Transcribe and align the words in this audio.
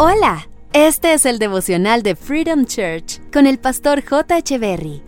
Hola, 0.00 0.48
este 0.72 1.12
es 1.12 1.26
el 1.26 1.40
devocional 1.40 2.04
de 2.04 2.14
Freedom 2.14 2.66
Church 2.66 3.20
con 3.32 3.48
el 3.48 3.58
pastor 3.58 4.04
J. 4.04 4.56
Berry. 4.56 5.02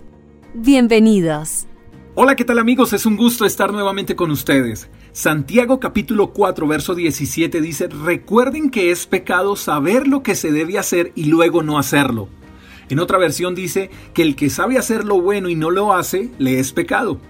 Bienvenidos. 0.53 1.69
Hola, 2.17 2.35
¿qué 2.35 2.45
tal 2.45 2.59
amigos? 2.59 2.93
Es 2.93 3.07
un 3.07 3.17
gusto 3.17 3.45
estar 3.45 3.71
nuevamente 3.71 4.17
con 4.17 4.33
ustedes. 4.33 4.91
Santiago 5.13 5.79
capítulo 5.79 6.33
4, 6.33 6.67
verso 6.67 6.97
17 6.97 7.61
dice, 7.61 7.87
recuerden 7.87 8.69
que 8.69 8.91
es 8.91 9.07
pecado 9.07 9.55
saber 9.55 10.09
lo 10.09 10.25
que 10.25 10.35
se 10.35 10.51
debe 10.51 10.77
hacer 10.77 11.13
y 11.15 11.27
luego 11.27 11.63
no 11.63 11.79
hacerlo. 11.79 12.29
En 12.89 12.99
otra 12.99 13.17
versión 13.17 13.55
dice 13.55 13.91
que 14.13 14.23
el 14.23 14.35
que 14.35 14.51
sabe 14.51 14.77
hacer 14.77 15.05
lo 15.05 15.21
bueno 15.21 15.49
y 15.49 15.55
no 15.55 15.71
lo 15.71 15.93
hace, 15.93 16.31
le 16.39 16.59
es 16.59 16.73
pecado. 16.73 17.21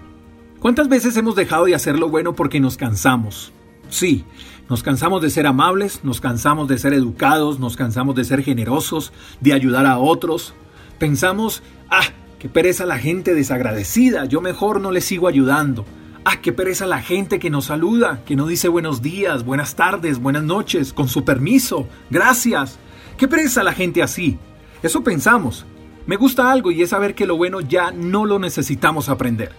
¿Cuántas 0.59 0.89
veces 0.89 1.15
hemos 1.15 1.35
dejado 1.35 1.65
de 1.65 1.75
hacer 1.75 1.99
lo 1.99 2.09
bueno 2.09 2.33
porque 2.33 2.59
nos 2.59 2.75
cansamos? 2.75 3.53
Sí, 3.91 4.23
nos 4.71 4.83
cansamos 4.83 5.21
de 5.21 5.29
ser 5.29 5.47
amables, 5.47 5.99
nos 6.05 6.21
cansamos 6.21 6.65
de 6.69 6.77
ser 6.77 6.93
educados, 6.93 7.59
nos 7.59 7.75
cansamos 7.75 8.15
de 8.15 8.23
ser 8.23 8.41
generosos, 8.41 9.11
de 9.41 9.51
ayudar 9.51 9.85
a 9.85 9.97
otros. 9.97 10.53
Pensamos, 10.97 11.61
ah, 11.89 12.05
qué 12.39 12.47
pereza 12.47 12.85
la 12.85 12.97
gente 12.97 13.35
desagradecida, 13.35 14.23
yo 14.23 14.39
mejor 14.39 14.79
no 14.79 14.91
le 14.91 15.01
sigo 15.01 15.27
ayudando. 15.27 15.83
Ah, 16.23 16.39
qué 16.41 16.53
pereza 16.53 16.85
la 16.85 17.01
gente 17.01 17.37
que 17.37 17.49
nos 17.49 17.65
saluda, 17.65 18.21
que 18.25 18.37
no 18.37 18.47
dice 18.47 18.69
buenos 18.69 19.01
días, 19.01 19.43
buenas 19.43 19.75
tardes, 19.75 20.19
buenas 20.19 20.43
noches, 20.43 20.93
con 20.93 21.09
su 21.09 21.25
permiso, 21.25 21.89
gracias. 22.09 22.79
Qué 23.17 23.27
pereza 23.27 23.63
la 23.63 23.73
gente 23.73 24.01
así. 24.01 24.39
Eso 24.81 25.03
pensamos. 25.03 25.65
Me 26.05 26.15
gusta 26.15 26.49
algo 26.49 26.71
y 26.71 26.81
es 26.81 26.91
saber 26.91 27.13
que 27.13 27.27
lo 27.27 27.35
bueno 27.35 27.59
ya 27.59 27.91
no 27.91 28.23
lo 28.23 28.39
necesitamos 28.39 29.09
aprender. 29.09 29.51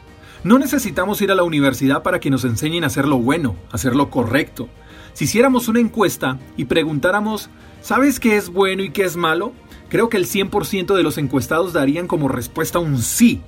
No 0.42 0.58
necesitamos 0.58 1.20
ir 1.20 1.30
a 1.30 1.34
la 1.34 1.44
universidad 1.44 2.02
para 2.02 2.18
que 2.18 2.30
nos 2.30 2.44
enseñen 2.44 2.82
a 2.82 2.86
hacer 2.86 3.06
lo 3.06 3.18
bueno, 3.18 3.56
a 3.70 3.74
hacer 3.74 3.94
lo 3.94 4.08
correcto. 4.08 4.70
Si 5.14 5.24
hiciéramos 5.24 5.68
una 5.68 5.80
encuesta 5.80 6.38
y 6.56 6.64
preguntáramos, 6.64 7.50
¿sabes 7.80 8.18
qué 8.18 8.36
es 8.36 8.48
bueno 8.48 8.82
y 8.82 8.90
qué 8.90 9.04
es 9.04 9.16
malo? 9.16 9.52
Creo 9.88 10.08
que 10.08 10.16
el 10.16 10.26
100% 10.26 10.94
de 10.94 11.02
los 11.02 11.18
encuestados 11.18 11.72
darían 11.72 12.06
como 12.06 12.28
respuesta 12.28 12.78
un 12.78 12.98
sí. 12.98 13.42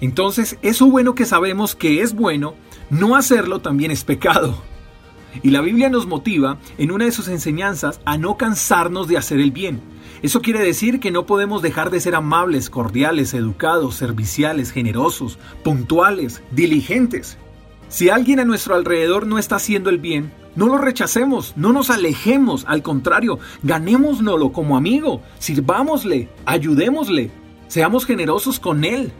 Entonces, 0.00 0.58
eso 0.62 0.86
bueno 0.86 1.14
que 1.14 1.26
sabemos 1.26 1.74
que 1.74 2.02
es 2.02 2.14
bueno, 2.14 2.54
no 2.90 3.16
hacerlo 3.16 3.60
también 3.60 3.90
es 3.90 4.04
pecado. 4.04 4.62
Y 5.42 5.50
la 5.50 5.60
Biblia 5.60 5.88
nos 5.88 6.06
motiva 6.06 6.58
en 6.76 6.90
una 6.90 7.04
de 7.04 7.12
sus 7.12 7.28
enseñanzas 7.28 8.00
a 8.04 8.18
no 8.18 8.36
cansarnos 8.36 9.08
de 9.08 9.16
hacer 9.16 9.38
el 9.38 9.52
bien. 9.52 9.80
Eso 10.22 10.42
quiere 10.42 10.60
decir 10.60 11.00
que 11.00 11.10
no 11.10 11.24
podemos 11.24 11.62
dejar 11.62 11.90
de 11.90 12.00
ser 12.00 12.14
amables, 12.14 12.68
cordiales, 12.68 13.32
educados, 13.32 13.94
serviciales, 13.94 14.70
generosos, 14.72 15.38
puntuales, 15.62 16.42
diligentes. 16.50 17.38
Si 17.88 18.10
alguien 18.10 18.40
a 18.40 18.44
nuestro 18.44 18.74
alrededor 18.74 19.26
no 19.26 19.38
está 19.38 19.56
haciendo 19.56 19.88
el 19.88 19.98
bien, 19.98 20.32
no 20.60 20.66
lo 20.66 20.76
rechacemos, 20.76 21.54
no 21.56 21.72
nos 21.72 21.88
alejemos, 21.88 22.66
al 22.68 22.82
contrario, 22.82 23.38
ganémoslo 23.62 24.52
como 24.52 24.76
amigo, 24.76 25.22
sirvámosle, 25.38 26.28
ayudémosle, 26.44 27.30
seamos 27.66 28.04
generosos 28.04 28.60
con 28.60 28.84
él. 28.84 29.10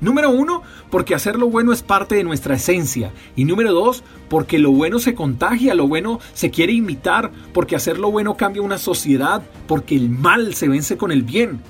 Número 0.00 0.30
uno, 0.30 0.62
porque 0.90 1.16
hacer 1.16 1.34
lo 1.34 1.48
bueno 1.48 1.72
es 1.72 1.82
parte 1.82 2.14
de 2.14 2.22
nuestra 2.22 2.54
esencia. 2.54 3.12
Y 3.34 3.44
número 3.44 3.72
dos, 3.72 4.04
porque 4.28 4.60
lo 4.60 4.70
bueno 4.70 5.00
se 5.00 5.16
contagia, 5.16 5.74
lo 5.74 5.88
bueno 5.88 6.20
se 6.32 6.52
quiere 6.52 6.74
imitar, 6.74 7.32
porque 7.52 7.74
hacer 7.74 7.98
lo 7.98 8.12
bueno 8.12 8.36
cambia 8.36 8.62
una 8.62 8.78
sociedad, 8.78 9.42
porque 9.66 9.96
el 9.96 10.10
mal 10.10 10.54
se 10.54 10.68
vence 10.68 10.96
con 10.96 11.10
el 11.10 11.24
bien. 11.24 11.60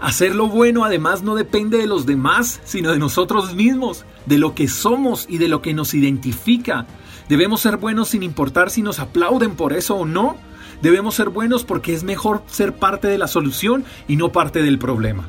Hacer 0.00 0.34
lo 0.34 0.48
bueno 0.48 0.84
además 0.84 1.22
no 1.22 1.34
depende 1.34 1.78
de 1.78 1.86
los 1.86 2.06
demás, 2.06 2.60
sino 2.64 2.92
de 2.92 2.98
nosotros 2.98 3.54
mismos, 3.54 4.04
de 4.26 4.38
lo 4.38 4.54
que 4.54 4.68
somos 4.68 5.26
y 5.28 5.38
de 5.38 5.48
lo 5.48 5.60
que 5.60 5.74
nos 5.74 5.94
identifica. 5.94 6.86
Debemos 7.28 7.60
ser 7.60 7.76
buenos 7.76 8.08
sin 8.08 8.22
importar 8.22 8.70
si 8.70 8.82
nos 8.82 9.00
aplauden 9.00 9.56
por 9.56 9.72
eso 9.72 9.96
o 9.96 10.06
no. 10.06 10.36
Debemos 10.82 11.16
ser 11.16 11.30
buenos 11.30 11.64
porque 11.64 11.94
es 11.94 12.04
mejor 12.04 12.42
ser 12.46 12.76
parte 12.76 13.08
de 13.08 13.18
la 13.18 13.26
solución 13.26 13.84
y 14.06 14.16
no 14.16 14.30
parte 14.30 14.62
del 14.62 14.78
problema. 14.78 15.26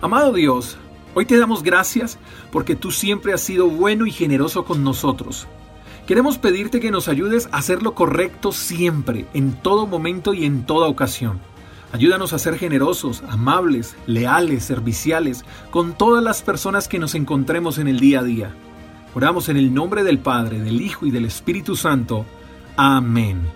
Amado 0.00 0.32
Dios, 0.32 0.78
Hoy 1.18 1.24
te 1.24 1.38
damos 1.38 1.62
gracias 1.62 2.18
porque 2.52 2.76
tú 2.76 2.90
siempre 2.90 3.32
has 3.32 3.40
sido 3.40 3.70
bueno 3.70 4.04
y 4.04 4.10
generoso 4.10 4.66
con 4.66 4.84
nosotros. 4.84 5.46
Queremos 6.06 6.36
pedirte 6.36 6.78
que 6.78 6.90
nos 6.90 7.08
ayudes 7.08 7.48
a 7.52 7.56
hacer 7.56 7.82
lo 7.82 7.94
correcto 7.94 8.52
siempre, 8.52 9.24
en 9.32 9.54
todo 9.54 9.86
momento 9.86 10.34
y 10.34 10.44
en 10.44 10.66
toda 10.66 10.88
ocasión. 10.88 11.40
Ayúdanos 11.96 12.34
a 12.34 12.38
ser 12.38 12.58
generosos, 12.58 13.22
amables, 13.26 13.96
leales, 14.06 14.66
serviciales 14.66 15.46
con 15.70 15.96
todas 15.96 16.22
las 16.22 16.42
personas 16.42 16.88
que 16.88 16.98
nos 16.98 17.14
encontremos 17.14 17.78
en 17.78 17.88
el 17.88 18.00
día 18.00 18.20
a 18.20 18.22
día. 18.22 18.54
Oramos 19.14 19.48
en 19.48 19.56
el 19.56 19.72
nombre 19.72 20.04
del 20.04 20.18
Padre, 20.18 20.60
del 20.60 20.82
Hijo 20.82 21.06
y 21.06 21.10
del 21.10 21.24
Espíritu 21.24 21.74
Santo. 21.74 22.26
Amén. 22.76 23.48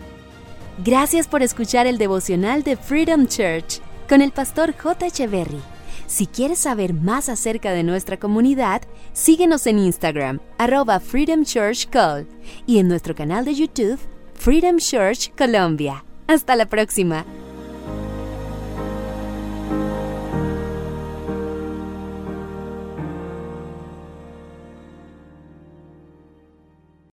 Gracias 0.82 1.28
por 1.28 1.42
escuchar 1.42 1.86
el 1.86 1.98
devocional 1.98 2.62
de 2.62 2.78
Freedom 2.78 3.26
Church 3.26 3.82
con 4.08 4.22
el 4.22 4.32
pastor 4.32 4.74
J. 4.74 5.08
Echeverry. 5.08 5.60
Si 6.06 6.26
quieres 6.26 6.60
saber 6.60 6.94
más 6.94 7.28
acerca 7.28 7.72
de 7.72 7.82
nuestra 7.82 8.18
comunidad, 8.18 8.80
síguenos 9.12 9.66
en 9.66 9.80
Instagram, 9.80 10.40
arroba 10.56 10.98
Freedom 10.98 11.44
Church 11.44 11.90
Call, 11.90 12.26
y 12.66 12.78
en 12.78 12.88
nuestro 12.88 13.14
canal 13.14 13.44
de 13.44 13.54
YouTube, 13.54 13.98
Freedom 14.32 14.78
Church 14.78 15.30
Colombia. 15.36 16.06
Hasta 16.26 16.56
la 16.56 16.64
próxima. 16.64 17.26